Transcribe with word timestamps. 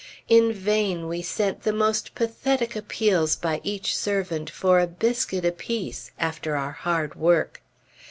In 0.27 0.51
vain 0.51 1.07
we 1.07 1.21
sent 1.21 1.61
the 1.61 1.71
most 1.71 2.15
pathetic 2.15 2.75
appeals 2.75 3.35
by 3.35 3.61
each 3.63 3.95
servant, 3.95 4.49
for 4.49 4.79
a 4.79 4.87
biscuit 4.87 5.45
apiece, 5.45 6.09
after 6.17 6.55
our 6.57 6.71
hard 6.71 7.13
work. 7.13 7.61